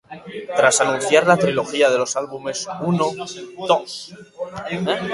Tras 0.57 0.81
anunciar 0.81 1.27
la 1.27 1.37
trilogía 1.37 1.87
de 1.91 1.99
los 1.99 2.15
álbumes 2.15 2.67
¡Uno!, 2.81 3.05
¡Dos! 3.67 4.11